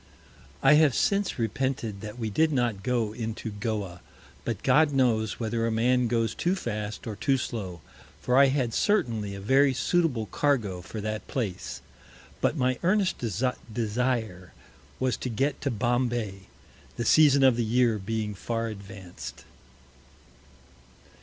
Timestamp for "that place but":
11.01-12.57